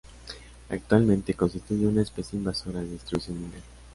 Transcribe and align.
Actualmente 0.69 1.35
constituye 1.35 1.85
una 1.85 2.01
especie 2.01 2.39
invasora 2.39 2.79
de 2.79 2.87
distribución 2.87 3.39
mundial. 3.39 3.61